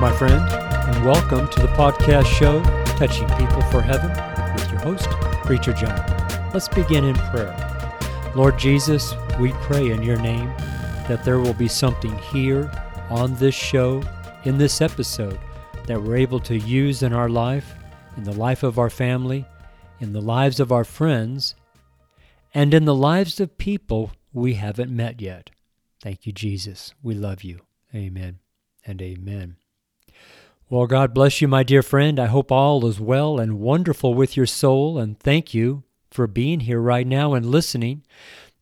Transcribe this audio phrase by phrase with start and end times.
[0.00, 2.62] My friend, and welcome to the podcast show,
[2.96, 4.08] Touching People for Heaven,
[4.54, 5.10] with your host,
[5.44, 5.94] Preacher John.
[6.54, 7.54] Let's begin in prayer.
[8.34, 10.48] Lord Jesus, we pray in your name
[11.06, 12.72] that there will be something here
[13.10, 14.02] on this show,
[14.44, 15.38] in this episode,
[15.84, 17.74] that we're able to use in our life,
[18.16, 19.44] in the life of our family,
[20.00, 21.54] in the lives of our friends,
[22.54, 25.50] and in the lives of people we haven't met yet.
[26.00, 26.94] Thank you, Jesus.
[27.02, 27.60] We love you.
[27.94, 28.38] Amen
[28.86, 29.59] and amen.
[30.72, 32.20] Well, God bless you, my dear friend.
[32.20, 35.82] I hope all is well and wonderful with your soul, and thank you
[36.12, 38.04] for being here right now and listening.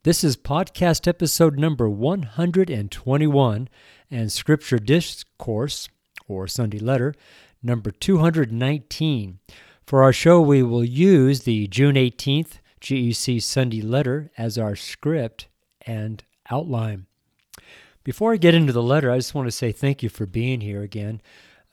[0.04, 3.68] This is podcast episode number 121
[4.10, 5.90] and Scripture Discourse,
[6.26, 7.14] or Sunday Letter,
[7.62, 9.38] number 219.
[9.84, 15.48] For our show, we will use the June 18th GEC Sunday Letter as our script
[15.82, 17.04] and outline.
[18.02, 20.62] Before I get into the letter, I just want to say thank you for being
[20.62, 21.20] here again.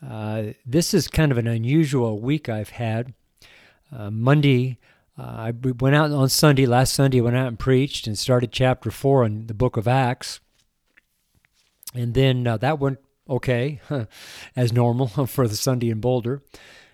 [0.08, 3.14] Uh, this is kind of an unusual week I've had.
[3.96, 4.78] Uh, Monday,
[5.18, 8.92] uh, I went out on Sunday, last Sunday, went out and preached and started chapter
[8.92, 10.40] 4 in the book of Acts.
[11.94, 13.80] And then uh, that went okay,
[14.56, 16.44] as normal for the Sunday in Boulder.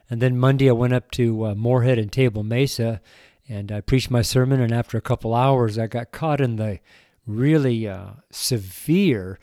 [0.09, 3.01] And then Monday, I went up to uh, Moorhead and Table Mesa
[3.49, 4.61] and I preached my sermon.
[4.61, 6.79] And after a couple hours, I got caught in the
[7.25, 7.91] really
[8.29, 9.39] severe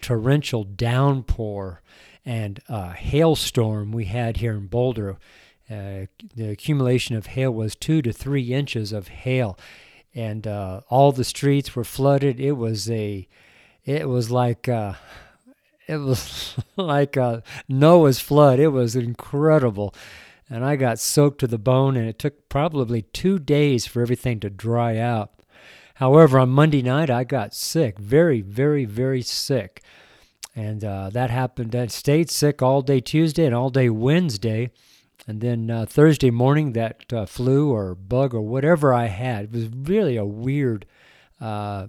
[0.00, 1.82] torrential downpour
[2.24, 5.18] and uh, hailstorm we had here in Boulder.
[5.70, 9.58] Uh, the accumulation of hail was two to three inches of hail,
[10.14, 12.38] and uh, all the streets were flooded.
[12.38, 13.28] It was a,
[13.84, 14.68] it was like.
[14.68, 14.94] Uh,
[15.88, 17.16] it was like
[17.68, 18.60] Noah's flood.
[18.60, 19.94] It was incredible.
[20.48, 24.38] And I got soaked to the bone, and it took probably two days for everything
[24.40, 25.30] to dry out.
[25.94, 29.82] However, on Monday night, I got sick, very, very, very sick.
[30.54, 31.74] And uh, that happened.
[31.74, 34.70] I stayed sick all day Tuesday and all day Wednesday.
[35.26, 39.52] And then uh, Thursday morning, that uh, flu or bug or whatever I had, it
[39.52, 40.84] was really a weird,
[41.40, 41.86] uh,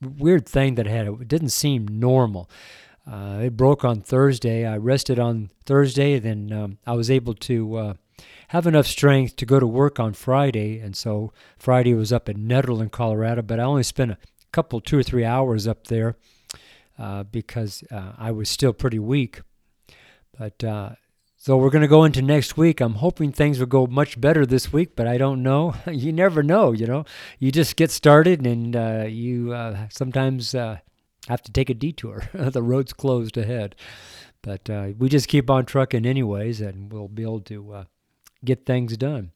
[0.00, 1.06] weird thing that I had.
[1.06, 2.50] It didn't seem normal.
[3.06, 4.66] Uh, it broke on Thursday.
[4.66, 6.18] I rested on Thursday.
[6.18, 7.94] Then um, I was able to uh,
[8.48, 10.80] have enough strength to go to work on Friday.
[10.80, 14.18] And so Friday was up in Nederland, Colorado, but I only spent a
[14.50, 16.16] couple, two or three hours up there
[16.98, 19.42] uh, because uh, I was still pretty weak.
[20.38, 20.90] But uh,
[21.36, 22.80] so we're going to go into next week.
[22.80, 25.74] I'm hoping things will go much better this week, but I don't know.
[25.86, 27.04] you never know, you know.
[27.38, 32.22] You just get started and uh, you uh, sometimes have to take a detour.
[32.32, 33.76] the road's closed ahead.
[34.42, 34.68] But
[34.98, 37.86] we just keep on trucking anyways, and we'll be able to
[38.44, 39.32] get things done.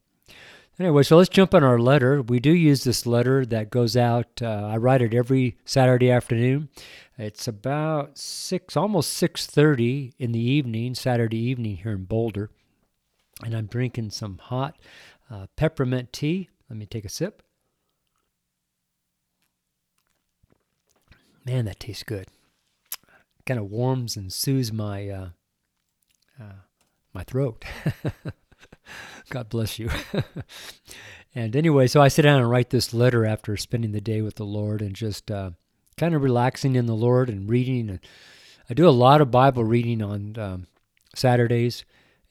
[0.79, 2.23] Anyway, so let's jump on our letter.
[2.23, 4.41] We do use this letter that goes out.
[4.41, 6.71] Uh, I write it every Saturday afternoon.
[7.19, 12.51] It's about six, almost six thirty in the evening, Saturday evening here in Boulder,
[13.45, 14.79] and I'm drinking some hot
[15.31, 16.49] uh, peppermint tea.
[16.71, 17.43] Let me take a sip.
[21.45, 22.29] Man, that tastes good.
[23.45, 25.29] Kind of warms and soothes my uh,
[26.41, 26.63] uh
[27.13, 27.65] my throat.
[29.31, 29.91] God bless you.
[31.35, 34.37] and anyway, so I sit down and write this letter after spending the day with
[34.37, 35.51] the Lord and just uh,
[35.97, 37.91] kind of relaxing in the Lord and reading.
[37.91, 38.01] And
[38.69, 40.67] I do a lot of Bible reading on um,
[41.15, 41.85] Saturdays.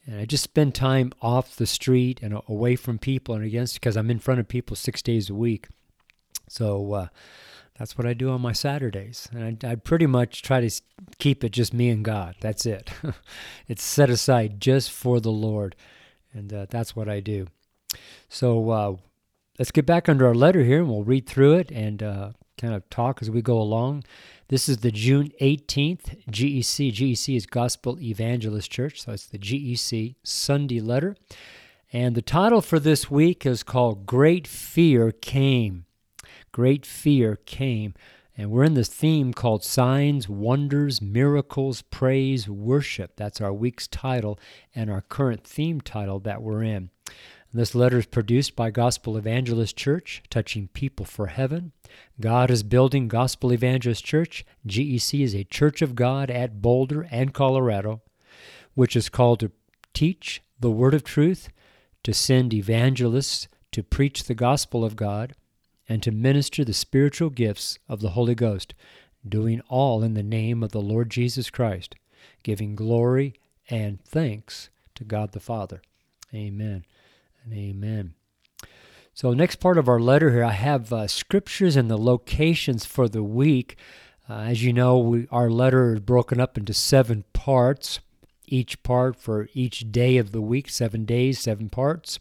[0.05, 3.95] And I just spend time off the street and away from people and against because
[3.95, 5.67] I'm in front of people six days a week.
[6.47, 7.07] So uh,
[7.77, 9.29] that's what I do on my Saturdays.
[9.31, 10.81] And I, I, pretty much try to
[11.19, 12.35] keep it just me and God.
[12.41, 12.91] That's it.
[13.67, 15.75] it's set aside just for the Lord
[16.33, 17.47] and uh, that's what I do.
[18.27, 18.95] So uh,
[19.57, 22.73] let's get back under our letter here, and we'll read through it and uh, kind
[22.73, 24.03] of talk as we go along.
[24.49, 26.91] This is the June 18th GEC.
[26.91, 31.15] GEC is Gospel Evangelist Church, so it's the GEC Sunday letter.
[31.91, 35.85] And the title for this week is called Great Fear Came.
[36.51, 37.93] Great Fear Came.
[38.39, 43.17] And we're in this theme called Signs, Wonders, Miracles, Praise, Worship.
[43.17, 44.39] That's our week's title
[44.73, 46.89] and our current theme title that we're in.
[47.05, 51.73] And this letter is produced by Gospel Evangelist Church, touching people for heaven.
[52.21, 54.45] God is building Gospel Evangelist Church.
[54.65, 58.03] GEC is a church of God at Boulder and Colorado,
[58.73, 59.51] which is called to
[59.93, 61.49] teach the word of truth,
[62.03, 65.33] to send evangelists to preach the gospel of God,
[65.89, 68.75] and to minister the spiritual gifts of the Holy Ghost,
[69.27, 71.95] doing all in the name of the Lord Jesus Christ,
[72.43, 73.33] giving glory
[73.69, 75.81] and thanks to God the Father.
[76.33, 76.85] Amen
[77.43, 78.13] and amen.
[79.13, 83.09] So, next part of our letter here, I have uh, scriptures and the locations for
[83.09, 83.75] the week.
[84.29, 87.99] Uh, as you know, we, our letter is broken up into seven parts,
[88.53, 92.19] each part for each day of the week, seven days, seven parts.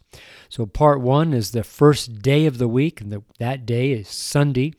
[0.49, 4.09] So, part one is the first day of the week, and the, that day is
[4.09, 4.75] Sunday.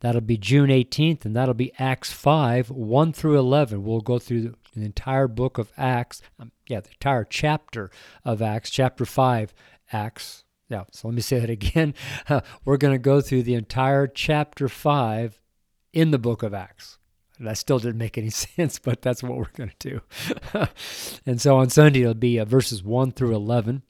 [0.00, 3.84] That'll be June 18th, and that'll be Acts 5, 1 through 11.
[3.84, 7.90] We'll go through the, the entire book of Acts, um, yeah, the entire chapter
[8.24, 9.54] of Acts, chapter 5,
[9.92, 10.44] Acts.
[10.68, 11.94] Yeah, so let me say that again.
[12.28, 15.40] Uh, we're going to go through the entire chapter 5
[15.92, 16.98] in the book of Acts.
[17.42, 20.00] That still didn't make any sense, but that's what we're going to
[20.54, 20.66] do.
[21.26, 23.82] and so on Sunday, it'll be uh, verses 1 through 11.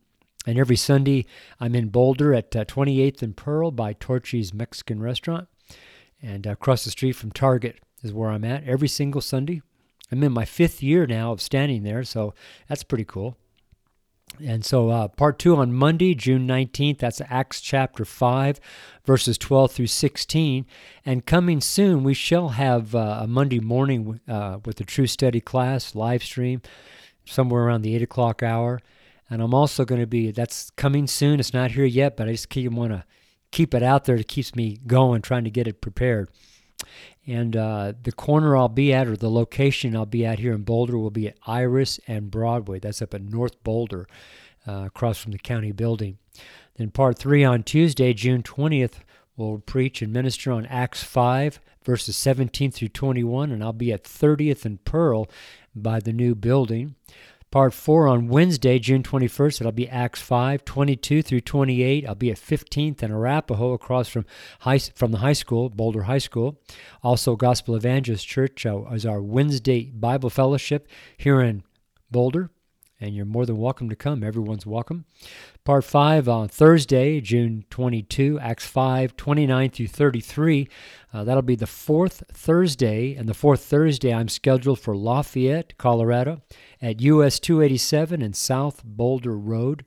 [0.46, 1.26] And every Sunday,
[1.60, 5.48] I'm in Boulder at uh, 28th and Pearl by Torchy's Mexican Restaurant.
[6.20, 9.62] And uh, across the street from Target is where I'm at every single Sunday.
[10.10, 12.34] I'm in my fifth year now of standing there, so
[12.68, 13.36] that's pretty cool.
[14.40, 18.60] And so, uh, part two on Monday, June 19th, that's Acts chapter 5,
[19.04, 20.66] verses 12 through 16.
[21.04, 25.40] And coming soon, we shall have uh, a Monday morning uh, with the Truth Study
[25.40, 26.62] class live stream
[27.24, 28.80] somewhere around the 8 o'clock hour.
[29.28, 31.40] And I'm also going to be, that's coming soon.
[31.40, 33.04] It's not here yet, but I just keep, want to
[33.50, 34.16] keep it out there.
[34.16, 36.28] It keeps me going, trying to get it prepared.
[37.26, 40.62] And uh, the corner I'll be at, or the location I'll be at here in
[40.62, 42.80] Boulder, will be at Iris and Broadway.
[42.80, 44.08] That's up in North Boulder,
[44.66, 46.18] uh, across from the county building.
[46.76, 49.00] Then, part three on Tuesday, June 20th,
[49.36, 54.04] we'll preach and minister on Acts 5, verses 17 through 21, and I'll be at
[54.04, 55.28] 30th and Pearl
[55.74, 56.96] by the new building.
[57.52, 62.08] Part 4 on Wednesday, June 21st, it'll be Acts 5, 22 through 28.
[62.08, 64.24] I'll be at 15th and Arapahoe across from
[64.60, 66.58] high, from the high school, Boulder High School.
[67.02, 70.88] Also, Gospel Evangelist Church uh, is our Wednesday Bible Fellowship
[71.18, 71.62] here in
[72.10, 72.48] Boulder
[73.02, 74.22] and you're more than welcome to come.
[74.22, 75.04] Everyone's welcome.
[75.64, 80.68] Part 5 on Thursday, June 22, Acts 5, 29 through 33.
[81.12, 86.42] Uh, that'll be the fourth Thursday, and the fourth Thursday I'm scheduled for Lafayette, Colorado,
[86.80, 89.84] at US 287 and South Boulder Road.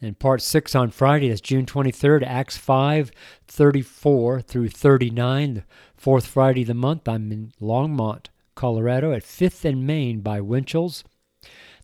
[0.00, 3.10] And part 6 on Friday is June 23rd, Acts 5,
[3.48, 5.54] 34 through 39.
[5.54, 5.64] The
[5.96, 11.02] fourth Friday of the month, I'm in Longmont, Colorado, at 5th and Main by Winchell's.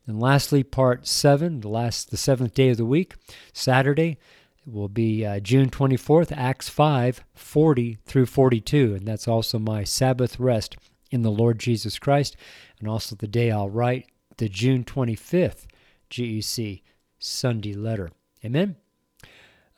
[0.06, 3.14] And lastly, part seven, the last, the seventh day of the week,
[3.52, 4.18] Saturday,
[4.66, 8.94] will be uh, June 24th, Acts 5, 40 through 42.
[8.94, 10.76] And that's also my Sabbath rest
[11.12, 12.36] in the Lord Jesus Christ,
[12.80, 14.06] and also the day I'll write
[14.38, 15.66] the June 25th
[16.10, 16.82] GEC
[17.18, 18.10] Sunday letter.
[18.44, 18.76] Amen?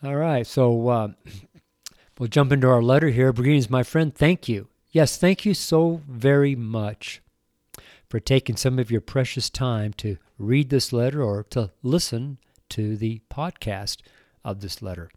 [0.02, 1.08] All right, so uh,
[2.18, 3.32] we'll jump into our letter here.
[3.32, 4.14] Greetings, my friend.
[4.14, 4.68] Thank you.
[4.90, 7.20] Yes, thank you so very much
[8.08, 12.38] for taking some of your precious time to read this letter or to listen
[12.70, 13.98] to the podcast
[14.44, 15.10] of this letter.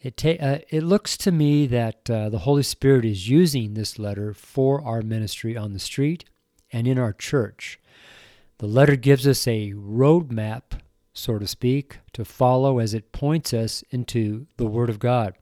[0.00, 3.98] It, ta- uh, it looks to me that uh, the Holy Spirit is using this
[3.98, 6.24] letter for our ministry on the street
[6.72, 7.78] and in our church.
[8.58, 10.80] The letter gives us a roadmap,
[11.12, 15.34] so to speak, to follow as it points us into the Word of God,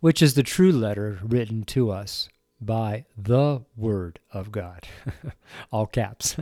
[0.00, 2.28] which is the true letter written to us
[2.60, 4.86] by the Word of God.
[5.72, 6.36] All caps.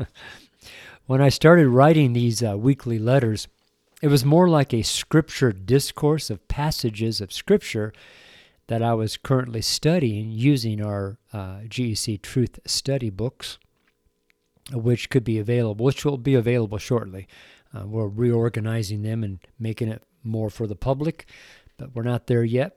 [1.06, 3.48] when I started writing these uh, weekly letters,
[4.02, 7.92] it was more like a scripture discourse of passages of scripture
[8.66, 13.58] that I was currently studying using our uh, GEC Truth Study books,
[14.72, 17.28] which could be available, which will be available shortly.
[17.74, 21.26] Uh, we're reorganizing them and making it more for the public,
[21.76, 22.76] but we're not there yet.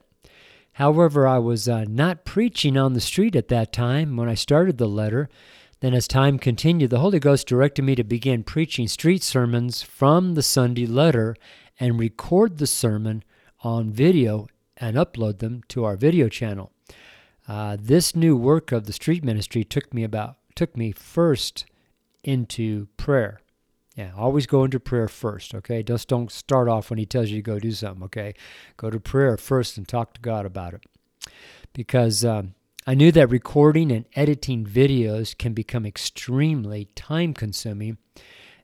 [0.74, 4.78] However, I was uh, not preaching on the street at that time when I started
[4.78, 5.28] the letter.
[5.80, 10.34] Then, as time continued, the Holy Ghost directed me to begin preaching street sermons from
[10.34, 11.36] the Sunday letter
[11.78, 13.24] and record the sermon
[13.62, 14.46] on video
[14.76, 16.70] and upload them to our video channel.
[17.48, 21.64] Uh, this new work of the street ministry took me about took me first
[22.22, 23.40] into prayer.
[24.00, 25.82] Yeah, always go into prayer first, okay?
[25.82, 28.32] Just don't start off when he tells you to go do something, okay?
[28.78, 30.84] Go to prayer first and talk to God about it.
[31.74, 32.54] Because um,
[32.86, 37.98] I knew that recording and editing videos can become extremely time consuming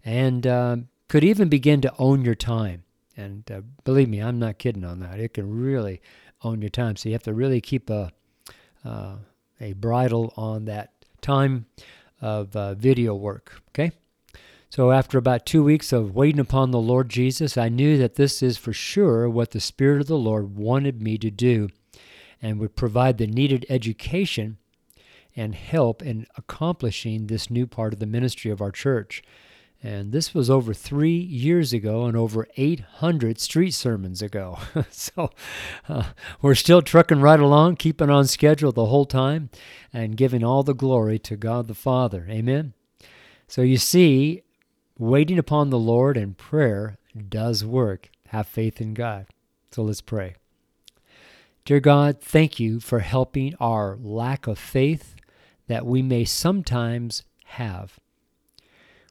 [0.03, 0.77] and uh,
[1.07, 2.85] could even begin to own your time.
[3.15, 5.21] And uh, believe me, I'm not kidding on that.
[5.21, 6.01] It can really
[6.45, 6.97] own your time.
[6.97, 8.11] So you have to really keep a,
[8.87, 9.17] uh,
[9.61, 11.67] a bridle on that time
[12.23, 13.93] of uh, video work, okay?
[14.77, 18.43] So, after about two weeks of waiting upon the Lord Jesus, I knew that this
[18.43, 21.71] is for sure what the Spirit of the Lord wanted me to do
[22.43, 24.59] and would provide the needed education
[25.35, 29.23] and help in accomplishing this new part of the ministry of our church.
[29.83, 34.59] And this was over three years ago and over 800 street sermons ago.
[34.91, 35.31] so
[35.89, 36.11] uh,
[36.43, 39.49] we're still trucking right along, keeping on schedule the whole time,
[39.91, 42.27] and giving all the glory to God the Father.
[42.29, 42.75] Amen.
[43.49, 44.43] So you see,
[44.99, 46.97] waiting upon the Lord and prayer
[47.29, 48.11] does work.
[48.29, 49.27] Have faith in God.
[49.71, 50.35] So let's pray.
[51.65, 55.17] Dear God, thank you for helping our lack of faith
[55.67, 57.99] that we may sometimes have.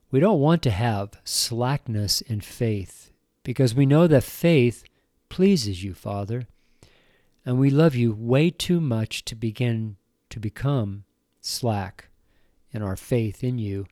[0.10, 3.12] We don't want to have slackness in faith
[3.44, 4.84] because we know that faith
[5.30, 6.48] pleases you, Father,
[7.46, 9.98] and we love you way too much to begin
[10.30, 11.04] to become
[11.42, 12.08] slack
[12.72, 13.86] in our faith in you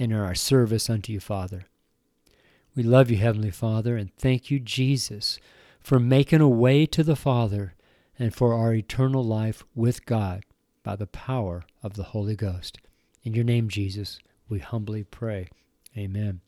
[0.00, 1.66] and in our service unto you, Father.
[2.74, 5.38] We love you, Heavenly Father, and thank you, Jesus,
[5.78, 7.74] for making a way to the Father
[8.18, 10.44] and for our eternal life with God
[10.82, 12.78] by the power of the Holy Ghost.
[13.22, 15.48] In your name, Jesus we humbly pray.
[15.96, 16.40] Amen.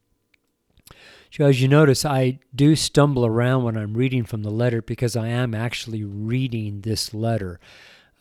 [1.31, 5.15] So, as you notice, I do stumble around when I'm reading from the letter because
[5.15, 7.61] I am actually reading this letter.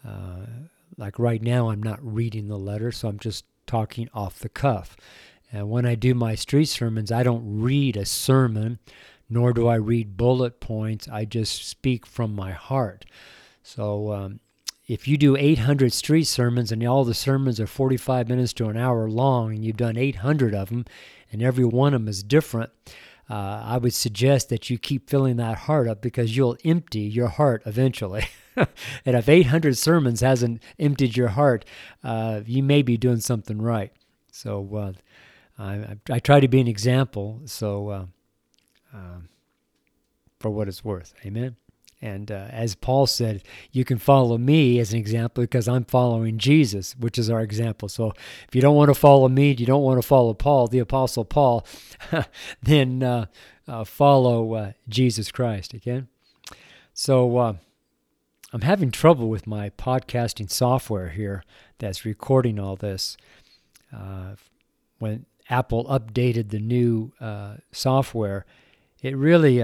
[0.05, 0.45] Uh,
[0.97, 4.98] like right now, I'm not reading the letter, so I'm just talking off the cuff.
[5.50, 8.80] And when I do my street sermons, I don't read a sermon,
[9.30, 11.08] nor do I read bullet points.
[11.08, 13.06] I just speak from my heart.
[13.63, 14.40] So, um,
[14.88, 18.75] if you do 800 street sermons and all the sermons are 45 minutes to an
[18.75, 20.84] hour long and you've done 800 of them
[21.32, 22.72] and every one of them is different,
[23.31, 27.29] uh, I would suggest that you keep filling that heart up because you'll empty your
[27.29, 28.25] heart eventually.
[28.57, 28.67] and
[29.05, 31.63] if 800 sermons hasn't emptied your heart,
[32.03, 33.93] uh, you may be doing something right.
[34.31, 34.93] So uh,
[35.57, 37.41] I, I, try to be an example.
[37.45, 38.05] So uh,
[38.93, 39.29] um,
[40.39, 41.55] for what it's worth, Amen.
[42.01, 46.39] And uh, as Paul said, you can follow me as an example because I'm following
[46.39, 47.89] Jesus, which is our example.
[47.89, 48.13] So
[48.48, 51.25] if you don't want to follow me, you don't want to follow Paul, the Apostle
[51.25, 51.65] Paul,
[52.63, 53.27] then uh,
[53.67, 56.03] uh, follow uh, Jesus Christ, okay?
[56.96, 57.53] So uh,
[58.51, 61.43] I'm having trouble with my podcasting software here
[61.77, 63.15] that's recording all this.
[63.96, 64.36] Uh,
[64.98, 67.12] when Apple updated the new
[67.72, 68.46] software,
[69.03, 69.62] it really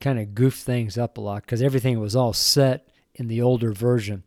[0.00, 3.72] kind of goofed things up a lot because everything was all set in the older
[3.72, 4.22] version.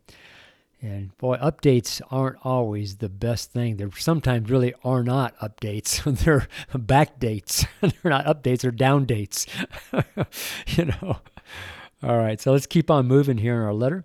[0.80, 3.76] And boy, updates aren't always the best thing.
[3.76, 6.02] There sometimes really are not updates.
[6.24, 7.64] They're back dates.
[7.80, 9.46] They're not updates, they're down dates.
[10.66, 11.20] you know.
[12.02, 14.04] All right, so let's keep on moving here in our letter.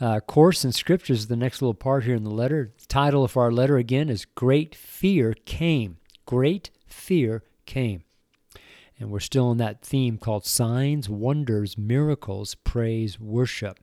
[0.00, 2.72] Uh, course in Scriptures is the next little part here in the letter.
[2.78, 5.96] The title of our letter again is Great Fear Came.
[6.26, 8.03] Great Fear Came.
[8.98, 13.80] And we're still in that theme called Signs, Wonders, Miracles, Praise, Worship.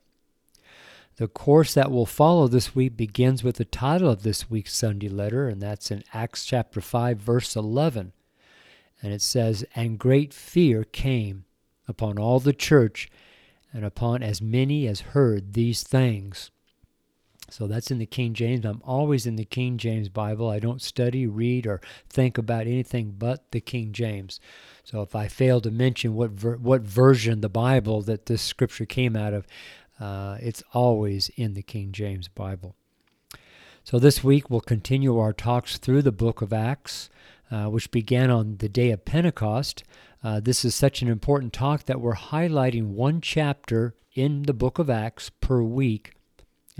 [1.17, 5.09] The course that will follow this week begins with the title of this week's Sunday
[5.09, 8.13] letter, and that's in Acts chapter 5, verse 11.
[9.01, 11.45] And it says, And great fear came
[11.87, 13.09] upon all the church
[13.73, 16.51] and upon as many as heard these things.
[17.51, 18.65] So that's in the King James.
[18.65, 20.49] I'm always in the King James Bible.
[20.49, 24.39] I don't study, read, or think about anything but the King James.
[24.85, 28.85] So if I fail to mention what ver- what version the Bible that this scripture
[28.85, 29.45] came out of,
[29.99, 32.75] uh, it's always in the King James Bible.
[33.83, 37.09] So this week we'll continue our talks through the book of Acts,
[37.51, 39.83] uh, which began on the day of Pentecost.
[40.23, 44.79] Uh, this is such an important talk that we're highlighting one chapter in the book
[44.79, 46.13] of Acts per week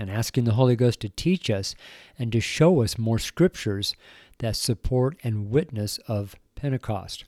[0.02, 1.76] and asking the Holy Ghost to teach us
[2.18, 3.94] and to show us more scriptures
[4.38, 7.24] that support and witness of Pentecost.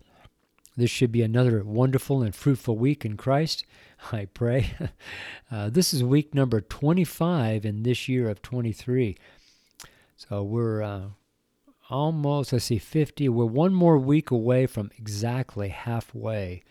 [0.76, 3.64] This should be another wonderful and fruitful week in Christ,
[4.12, 4.75] I pray.
[5.52, 9.16] Uh, this is week number 25 in this year of 23.
[10.16, 11.02] So we're uh,
[11.88, 13.28] almost, I see 50.
[13.28, 16.64] We're one more week away from exactly halfway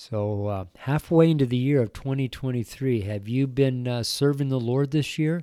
[0.00, 4.92] so, uh, halfway into the year of 2023, have you been uh, serving the Lord
[4.92, 5.42] this year?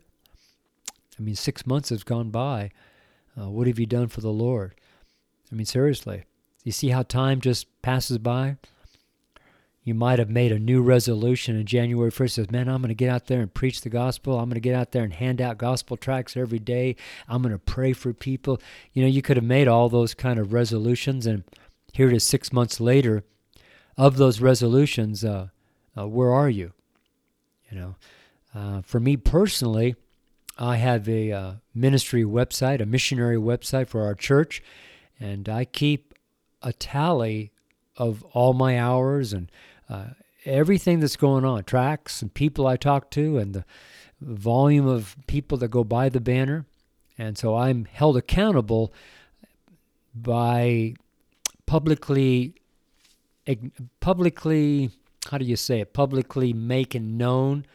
[1.19, 2.71] I mean, six months has gone by.
[3.37, 4.73] Uh, what have you done for the Lord?
[5.51, 6.23] I mean, seriously,
[6.63, 8.55] you see how time just passes by?
[9.83, 12.95] You might have made a new resolution in January 1st says, Man, I'm going to
[12.95, 14.39] get out there and preach the gospel.
[14.39, 16.95] I'm going to get out there and hand out gospel tracts every day.
[17.27, 18.61] I'm going to pray for people.
[18.93, 21.43] You know, you could have made all those kind of resolutions, and
[21.91, 23.25] here it is six months later
[23.97, 25.47] of those resolutions, uh,
[25.97, 26.73] uh, where are you?
[27.71, 27.95] You know,
[28.53, 29.95] uh, for me personally,
[30.57, 34.61] I have a uh, ministry website, a missionary website for our church,
[35.19, 36.13] and I keep
[36.61, 37.51] a tally
[37.97, 39.51] of all my hours and
[39.89, 40.07] uh,
[40.45, 43.65] everything that's going on, tracks and people I talk to, and the
[44.21, 46.65] volume of people that go by the banner.
[47.17, 48.93] And so I'm held accountable
[50.13, 50.95] by
[51.65, 52.55] publicly
[53.99, 54.91] publicly
[55.29, 57.65] how do you say it publicly making known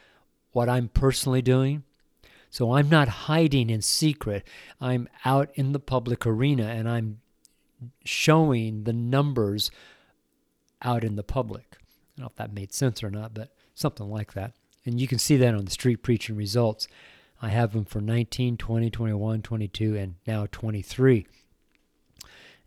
[0.53, 1.85] what I'm personally doing.
[2.51, 4.47] So I'm not hiding in secret.
[4.81, 7.21] I'm out in the public arena and I'm
[8.05, 9.71] showing the numbers
[10.83, 11.77] out in the public.
[11.77, 11.77] I
[12.17, 14.55] don't know if that made sense or not, but something like that.
[14.85, 16.89] And you can see that on the street preaching results.
[17.41, 21.27] I have them for 19, 20, 21, 22, and now 23.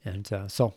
[0.05, 0.73] And uh, so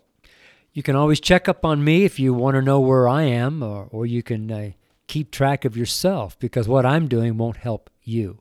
[0.76, 3.62] you can always check up on me if you want to know where I am,
[3.62, 4.72] or, or you can uh,
[5.06, 8.40] keep track of yourself because what I'm doing won't help you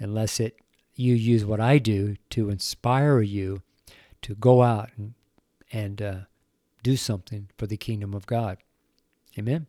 [0.00, 0.58] unless it
[0.96, 3.62] you use what I do to inspire you
[4.22, 5.14] to go out and,
[5.72, 6.16] and uh,
[6.82, 8.58] do something for the kingdom of God.
[9.38, 9.68] Amen.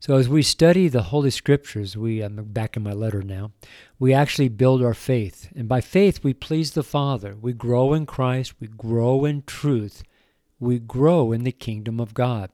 [0.00, 3.52] So as we study the Holy Scriptures, we I'm back in my letter now.
[4.00, 7.36] We actually build our faith, and by faith we please the Father.
[7.40, 8.54] We grow in Christ.
[8.58, 10.02] We grow in truth
[10.58, 12.50] we grow in the kingdom of God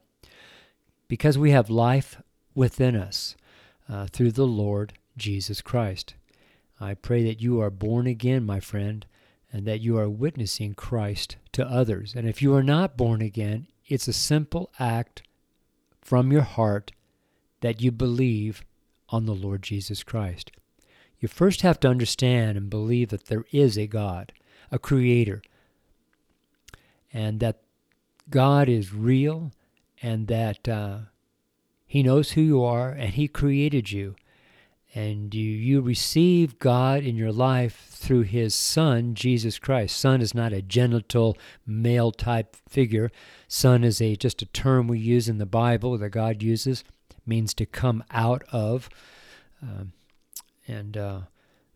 [1.07, 2.21] because we have life
[2.55, 3.35] within us
[3.89, 6.15] uh, through the Lord Jesus Christ.
[6.79, 9.05] I pray that you are born again, my friend,
[9.51, 12.13] and that you are witnessing Christ to others.
[12.15, 15.23] And if you are not born again, it's a simple act
[16.01, 16.91] from your heart
[17.61, 18.63] that you believe
[19.09, 20.51] on the Lord Jesus Christ.
[21.19, 24.33] You first have to understand and believe that there is a God,
[24.71, 25.41] a creator,
[27.13, 27.62] and that
[28.29, 29.51] God is real
[30.01, 30.97] and that uh,
[31.85, 34.15] He knows who you are and He created you.
[34.95, 39.97] And you, you receive God in your life through His Son, Jesus Christ.
[39.97, 43.11] Son is not a genital male type figure.
[43.47, 46.83] Son is a just a term we use in the Bible that God uses.
[47.25, 48.87] Means to come out of.
[49.63, 49.93] Um,
[50.67, 51.21] and uh,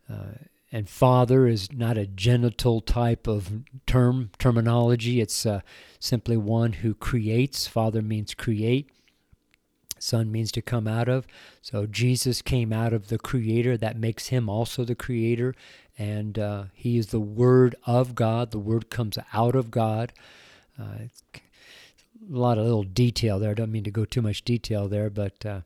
[0.10, 0.34] uh,
[0.72, 5.22] and father is not a genital type of term terminology.
[5.22, 5.62] It's uh,
[6.00, 7.68] simply one who creates.
[7.68, 8.92] Father means create.
[10.00, 11.26] Son means to come out of.
[11.62, 13.78] So jesus came out of the creator.
[13.78, 15.56] That makes him also the creator.
[15.98, 18.52] And uh, he is the word of god.
[18.52, 20.12] The word comes out of god.
[20.80, 21.40] Uh, a
[22.30, 23.52] lot of little detail there.
[23.52, 25.62] I don't mean to go too much detail there but uh,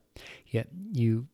[0.46, 1.26] yeah you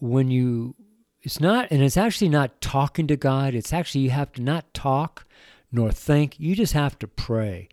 [0.00, 0.74] when you
[1.22, 3.54] it's not, and it's actually not talking to God.
[3.54, 5.24] It's actually, you have to not talk
[5.70, 6.38] nor think.
[6.38, 7.68] You just have to pray.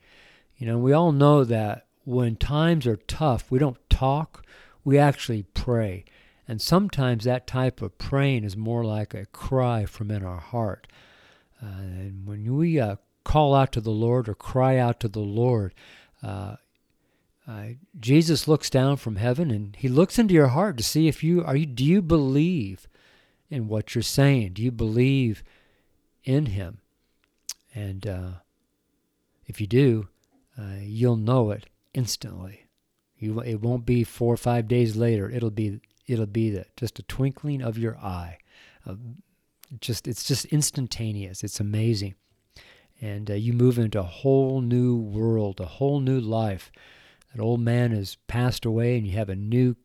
[0.58, 4.46] You know, we all know that when times are tough, we don't talk,
[4.84, 6.06] we actually pray.
[6.48, 10.88] And sometimes that type of praying is more like a cry from in our heart.
[11.62, 15.20] Uh, and when we uh, call out to the Lord or cry out to the
[15.20, 15.74] Lord,
[16.24, 16.56] uh,
[17.48, 17.66] uh,
[18.00, 21.44] Jesus looks down from heaven and he looks into your heart to see if you
[21.44, 22.88] are you do you believe
[23.50, 24.54] in what you're saying?
[24.54, 25.44] Do you believe
[26.24, 26.80] in Him?
[27.74, 28.32] And uh,
[29.46, 30.08] if you do,
[30.58, 32.68] uh, you'll know it instantly.
[33.18, 35.30] You, it won't be four or five days later.
[35.30, 38.38] It'll be it'll be the, just a twinkling of your eye.
[38.86, 38.96] Uh,
[39.82, 41.44] just it's just instantaneous.
[41.44, 42.16] It's amazing,
[43.02, 46.72] and uh, you move into a whole new world, a whole new life.
[47.34, 49.76] That old man has passed away, and you have a new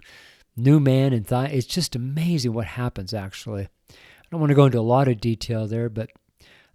[0.56, 1.46] new man and thigh.
[1.46, 3.68] It's just amazing what happens, actually.
[3.90, 6.10] I don't want to go into a lot of detail there, but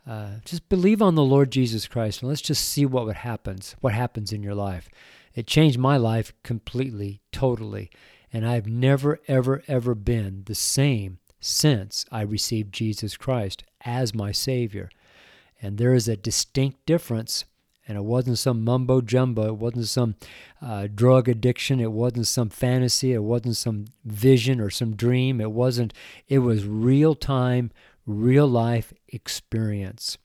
[0.08, 3.76] uh, just believe on the Lord Jesus Christ and let's just see what would happens,
[3.82, 4.90] what happens in your life.
[5.36, 7.92] It changed my life completely, totally,
[8.34, 14.32] and I've never, ever, ever been the same since I received Jesus Christ as my
[14.32, 14.90] Savior.
[15.62, 17.46] And there is a distinct difference
[17.90, 19.48] and it wasn't some mumbo jumbo.
[19.48, 20.16] It wasn't some
[20.62, 21.80] uh, drug addiction.
[21.80, 23.14] It wasn't some fantasy.
[23.14, 25.42] It wasn't some vision or some dream.
[25.42, 25.92] It wasn't.
[26.28, 27.72] It was real time,
[28.06, 30.20] real life experience.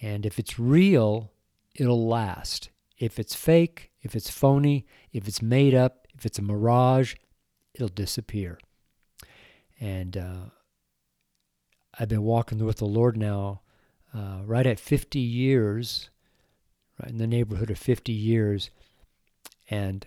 [0.00, 1.32] And if it's real,
[1.74, 2.70] it'll last.
[2.96, 7.16] If it's fake, if it's phony, if it's made up, if it's a mirage,
[7.74, 8.60] it'll disappear.
[9.80, 10.44] And uh,
[11.98, 13.62] I've been walking with the Lord now
[14.14, 16.10] uh, right at 50 years
[17.02, 18.70] right, in the neighborhood of 50 years,
[19.68, 20.06] and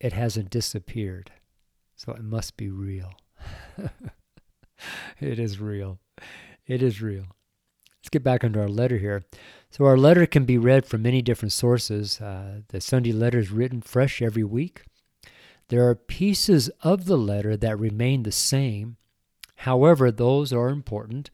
[0.00, 1.32] it hasn't disappeared.
[1.96, 3.12] So it must be real.
[5.20, 5.98] it is real.
[6.66, 7.24] It is real.
[7.98, 9.24] Let's get back into our letter here.
[9.70, 12.20] So, our letter can be read from many different sources.
[12.20, 14.84] Uh, the Sunday letter is written fresh every week.
[15.68, 18.96] There are pieces of the letter that remain the same.
[19.56, 21.30] However, those are important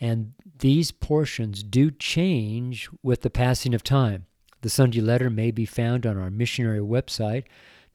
[0.00, 4.26] and these portions do change with the passing of time.
[4.62, 7.44] The Sunday letter may be found on our missionary website.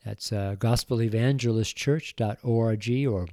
[0.03, 3.27] That's uh, gospelevangelistchurch.org or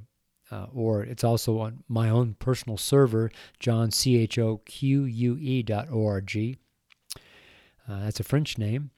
[0.51, 6.59] uh, or it's also on my own personal server, johnchoque.org.
[7.89, 8.91] Uh, that's a French name.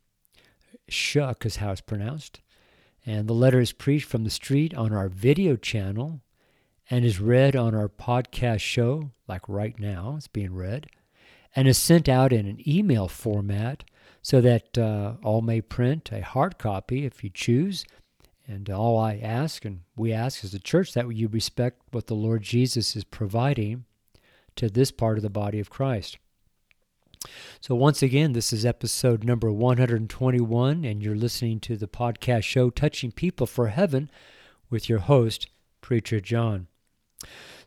[0.89, 2.41] Shuck is how it's pronounced.
[3.07, 6.23] And the letter is preached from the street on our video channel
[6.91, 10.87] and is read on our podcast show, like right now, it's being read,
[11.57, 13.85] and is sent out in an email format
[14.23, 17.85] so that uh, all may print a hard copy if you choose.
[18.47, 22.15] And all I ask, and we ask as a church, that you respect what the
[22.15, 23.85] Lord Jesus is providing
[24.57, 26.19] to this part of the body of Christ.
[27.61, 32.69] So, once again, this is episode number 121, and you're listening to the podcast show
[32.69, 34.11] Touching People for Heaven
[34.69, 35.49] with your host,
[35.81, 36.67] Preacher John.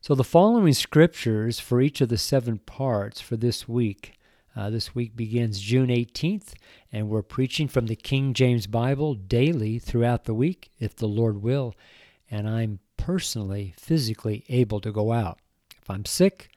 [0.02, 4.14] So, the following scriptures for each of the seven parts for this week.
[4.56, 6.54] Uh, this week begins June 18th,
[6.92, 11.44] and we're preaching from the King James Bible daily throughout the week, if the Lord
[11.44, 11.76] will.
[12.32, 15.38] And I'm personally, physically able to go out.
[15.80, 16.50] If I'm sick,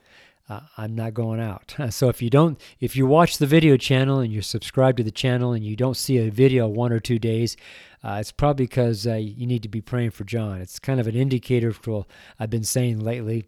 [0.49, 1.75] uh, I'm not going out.
[1.91, 5.11] so if you don't, if you watch the video channel and you're subscribed to the
[5.11, 7.57] channel and you don't see a video one or two days,
[8.03, 10.61] uh, it's probably because uh, you need to be praying for John.
[10.61, 12.07] It's kind of an indicator for what
[12.39, 13.47] I've been saying lately,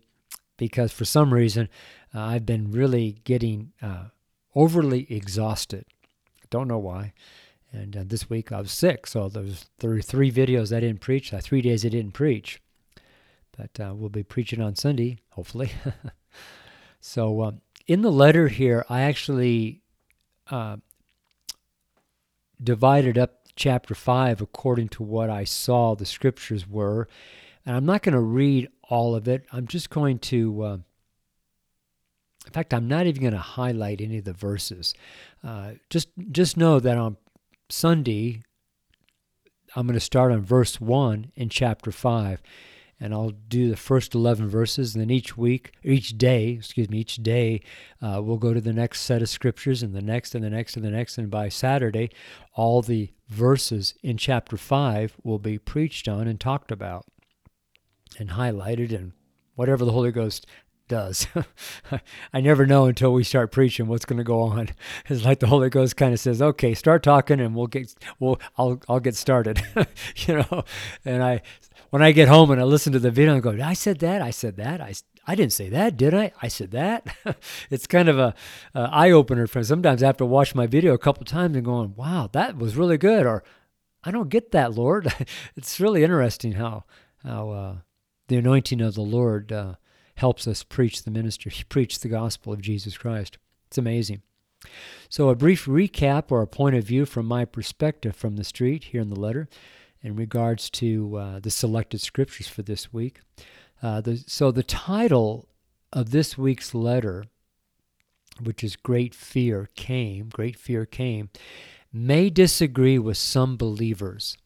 [0.57, 1.69] because for some reason
[2.15, 4.07] uh, I've been really getting uh,
[4.55, 5.87] overly exhausted.
[6.51, 7.13] Don't know why.
[7.73, 11.33] And uh, this week I was sick, so there were three videos I didn't preach.
[11.41, 12.61] three days I didn't preach,
[13.57, 15.73] but we'll be preaching on Sunday, hopefully.
[17.03, 19.83] So um, in the letter here, I actually
[20.49, 20.77] uh,
[22.63, 27.09] divided up chapter 5 according to what I saw the scriptures were.
[27.65, 29.47] And I'm not going to read all of it.
[29.53, 30.79] I'm just going to, uh,
[32.47, 34.95] in fact, I'm not even going to highlight any of the verses.
[35.45, 37.17] Uh, just, just know that on
[37.69, 38.43] Sunday,
[39.77, 42.43] I'm going to start on verse 1 in chapter 5
[43.03, 44.95] and I'll do the first 11 verses.
[44.95, 47.61] And then each week, each day, excuse me, each day,
[48.01, 50.77] uh, we'll go to the next set of scriptures and the next and the next
[50.77, 51.19] and the next.
[51.19, 52.11] And by Saturday,
[52.55, 57.07] all the verses in chapter 5 will be preached on and talked about
[58.19, 59.13] and highlighted and
[59.55, 60.47] whatever the Holy Ghost
[60.89, 61.27] does.
[62.33, 64.69] I never know until we start preaching what's going to go on.
[65.09, 68.41] It's like the Holy Ghost kind of says, "Okay, start talking, and we'll get, we'll,
[68.57, 69.63] I'll, I'll get started,"
[70.17, 70.65] you know.
[71.05, 71.43] And I
[71.91, 74.23] when I get home and I listen to the video and go, I said that,
[74.23, 74.95] I said that, I,
[75.27, 76.33] I didn't say that, did I?
[76.43, 77.07] I said that.
[77.71, 78.35] it's kind of a,
[78.75, 81.65] a eye opener for sometimes I have to watch my video a couple times and
[81.65, 83.45] going, wow, that was really good, or
[84.03, 85.13] I don't get that, Lord.
[85.57, 86.85] it's really interesting how
[87.25, 87.77] how uh,
[88.29, 89.75] the anointing of the Lord uh,
[90.17, 93.39] helps us preach the ministry, preach the gospel of Jesus Christ.
[93.69, 94.23] It's amazing.
[95.09, 98.85] So, a brief recap or a point of view from my perspective from the street
[98.85, 99.49] here in the letter
[100.03, 103.21] in regards to uh, the selected scriptures for this week.
[103.83, 105.49] Uh, the, so, the title
[105.93, 107.25] of this week's letter,
[108.41, 111.31] which is Great Fear Came, Great Fear Came,
[111.93, 114.37] may disagree with some believers.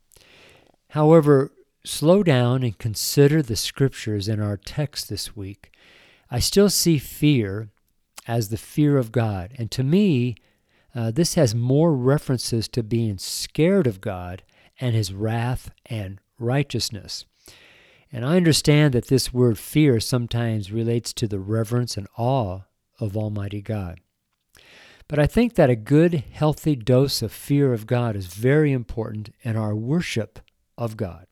[0.90, 1.53] However,
[1.85, 5.70] slow down and consider the scriptures in our text this week.
[6.31, 7.68] I still see fear
[8.27, 9.53] as the fear of God.
[9.59, 10.35] And to me,
[10.94, 14.42] uh, this has more references to being scared of God
[14.81, 17.27] and his wrath and righteousness.
[18.12, 22.61] And I understand that this word fear sometimes relates to the reverence and awe
[22.99, 24.01] of Almighty God.
[25.09, 29.31] But I think that a good, healthy dose of fear of God is very important
[29.42, 30.40] in our worship
[30.77, 31.27] of God.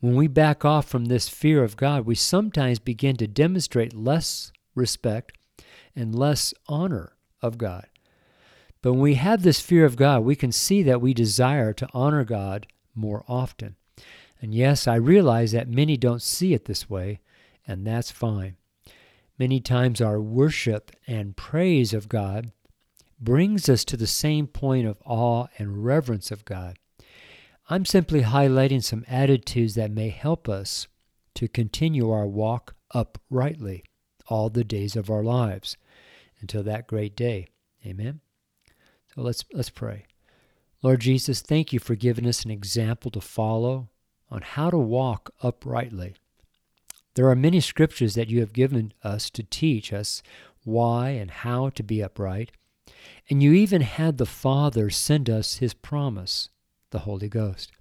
[0.00, 4.52] When we back off from this fear of God, we sometimes begin to demonstrate less
[4.74, 5.36] respect
[5.94, 7.86] and less honor of God.
[8.82, 11.88] But when we have this fear of God, we can see that we desire to
[11.92, 13.76] honor God more often.
[14.40, 17.20] And yes, I realize that many don't see it this way,
[17.66, 18.56] and that's fine.
[19.38, 22.52] Many times our worship and praise of God
[23.20, 26.78] brings us to the same point of awe and reverence of God.
[27.68, 30.88] I'm simply highlighting some attitudes that may help us
[31.34, 33.84] to continue our walk uprightly
[34.26, 35.76] all the days of our lives
[36.40, 37.48] until that great day.
[37.84, 38.20] Amen.
[39.14, 40.06] So let's let's pray.
[40.82, 43.88] Lord Jesus, thank you for giving us an example to follow
[44.30, 46.14] on how to walk uprightly.
[47.14, 50.22] There are many scriptures that you have given us to teach us
[50.64, 52.52] why and how to be upright,
[53.28, 56.50] and you even had the Father send us his promise,
[56.90, 57.72] the Holy Ghost,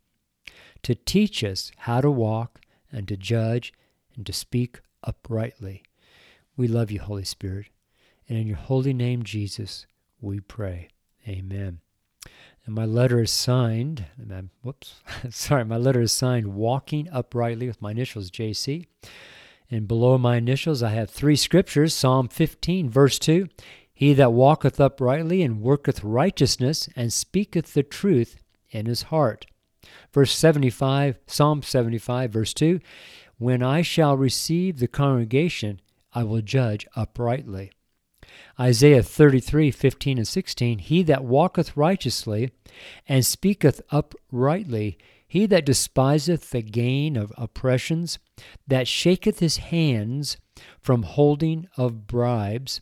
[0.83, 3.73] to teach us how to walk and to judge
[4.15, 5.83] and to speak uprightly.
[6.57, 7.67] We love you, Holy Spirit,
[8.27, 9.85] and in your holy name, Jesus,
[10.21, 10.89] we pray.
[11.27, 11.79] Amen.
[12.69, 14.05] And my letter is signed,
[14.61, 15.01] whoops,
[15.31, 18.85] sorry, my letter is signed Walking Uprightly with my initials JC.
[19.71, 23.47] And below my initials, I have three scriptures Psalm 15, verse 2.
[23.91, 28.37] He that walketh uprightly and worketh righteousness and speaketh the truth
[28.69, 29.47] in his heart.
[30.13, 32.79] Verse 75, Psalm 75, verse 2
[33.39, 35.81] When I shall receive the congregation,
[36.13, 37.71] I will judge uprightly.
[38.59, 42.51] Isaiah 33, 15 and 16 He that walketh righteously
[43.07, 44.97] and speaketh uprightly,
[45.27, 48.17] he that despiseth the gain of oppressions,
[48.67, 50.37] that shaketh his hands
[50.79, 52.79] from holding of bribes,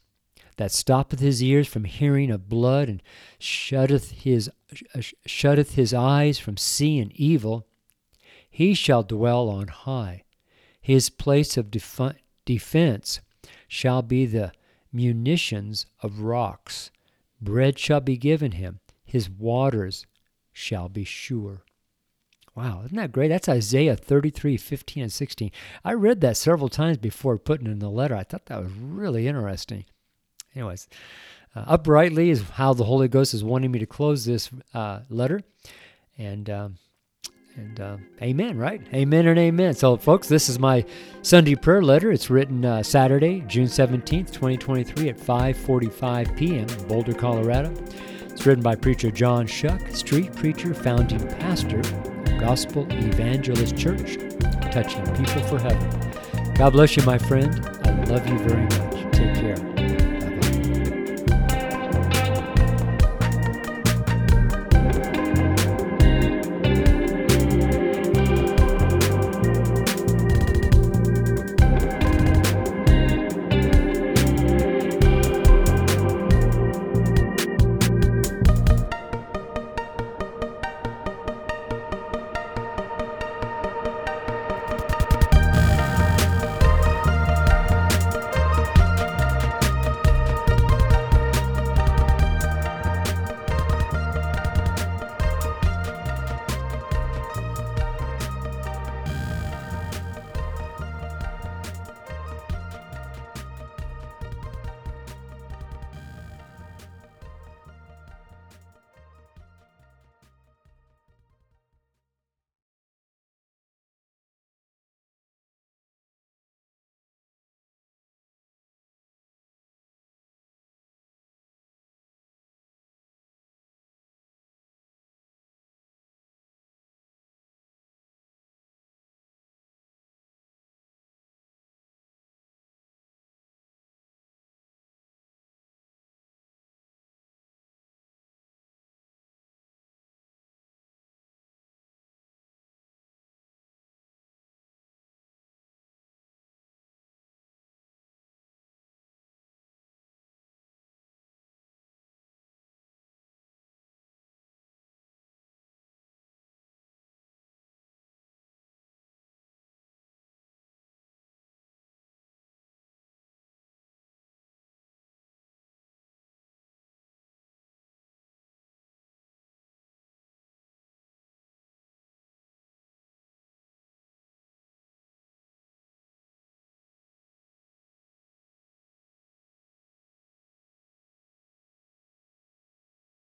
[0.56, 3.04] that stoppeth his ears from hearing of blood, and
[3.38, 4.50] shutteth his,
[4.96, 7.68] uh, shutteth his eyes from seeing evil,
[8.50, 10.24] he shall dwell on high.
[10.82, 12.16] His place of def-
[12.46, 13.20] defense
[13.68, 14.52] shall be the
[14.92, 16.92] munitions of rocks.
[17.42, 20.06] Bread shall be given him, his waters
[20.52, 21.64] shall be sure.
[22.56, 23.28] Wow, isn't that great?
[23.28, 25.52] That's Isaiah 33, 15, and 16.
[25.86, 28.16] I read that several times before putting in the letter.
[28.16, 29.86] I thought that was really interesting.
[30.56, 30.88] Anyways,
[31.56, 35.42] uh, uprightly is how the Holy Ghost is wanting me to close this uh, letter.
[36.18, 36.78] And, um,
[37.58, 38.82] and uh, amen, right?
[38.94, 39.74] Amen and amen.
[39.74, 40.86] So, folks, this is my
[41.24, 42.12] Sunday prayer letter.
[42.12, 46.70] It's written uh, Saturday, June 17th, 2023 at 5.45 p.m.
[46.70, 47.74] in Boulder, Colorado.
[48.30, 51.82] It's written by preacher John Shuck, street preacher, founding pastor
[52.40, 54.18] Gospel Evangelist Church,
[54.72, 56.54] touching people for heaven.
[56.54, 57.68] God bless you, my friend.
[57.84, 58.87] I love you very much.